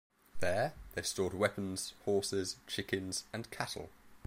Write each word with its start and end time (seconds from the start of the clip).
There, 0.39 0.73
they 0.95 1.03
stored 1.03 1.35
weapons, 1.35 1.93
horses, 2.05 2.55
chickens, 2.65 3.25
and 3.33 3.47
cattle. 3.51 3.91